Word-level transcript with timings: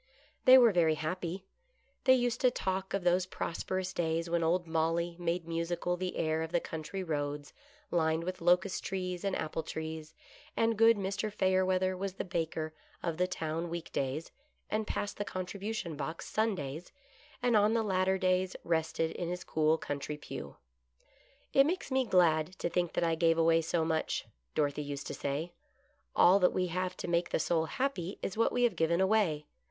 They 0.45 0.57
were 0.57 0.71
very 0.71 0.95
happy. 0.95 1.45
They 2.05 2.15
used 2.15 2.41
to 2.41 2.49
talk 2.49 2.95
of 2.95 3.03
those 3.03 3.27
prosperous 3.27 3.93
days 3.93 4.31
when 4.31 4.41
old" 4.41 4.65
Molly" 4.67 5.15
made 5.19 5.47
musical 5.47 5.95
the 5.95 6.15
air 6.17 6.41
of 6.41 6.51
the 6.51 6.59
country 6.59 7.03
roads 7.03 7.53
lined 7.91 8.23
with 8.23 8.41
locust 8.41 8.83
trees 8.83 9.23
and 9.23 9.35
apple 9.35 9.61
trees, 9.61 10.15
and 10.57 10.75
good 10.75 10.97
Mr. 10.97 11.31
Fayerweather 11.31 11.95
was 11.95 12.13
the 12.13 12.23
baker 12.25 12.73
of 13.03 13.17
the 13.17 13.27
town 13.27 13.69
week 13.69 13.91
days 13.91 14.31
and 14.71 14.87
passed 14.87 15.17
the 15.17 15.23
contribution 15.23 15.95
box 15.95 16.27
Sundays, 16.27 16.91
and 17.43 17.55
on 17.55 17.75
the 17.75 17.83
latter 17.83 18.17
days 18.17 18.55
rested 18.63 19.11
in 19.11 19.29
his 19.29 19.43
cool 19.43 19.77
country 19.77 20.17
pew. 20.17 20.55
"It 21.53 21.67
makes 21.67 21.91
me 21.91 22.05
glad 22.05 22.53
to 22.57 22.71
think 22.71 22.93
that 22.93 23.03
I 23.03 23.13
gave 23.13 23.37
away 23.37 23.61
so 23.61 23.85
much," 23.85 24.25
Dorothy 24.55 24.81
used 24.81 25.05
to 25.05 25.13
say." 25.13 25.53
All 26.15 26.39
that 26.39 26.53
we 26.53 26.65
have 26.69 26.97
to 26.97 27.07
make 27.07 27.29
the 27.29 27.37
soul 27.37 27.65
happy 27.65 28.17
is 28.23 28.35
what 28.35 28.51
we 28.51 28.63
have 28.63 28.75
given 28.75 28.99
away. 28.99 29.45